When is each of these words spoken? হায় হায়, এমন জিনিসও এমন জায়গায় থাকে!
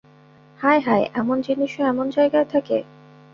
হায় 0.59 0.81
হায়, 0.81 1.05
এমন 1.13 1.37
জিনিসও 1.41 1.81
এমন 1.83 2.05
জায়গায় 2.09 2.47
থাকে! 2.53 2.77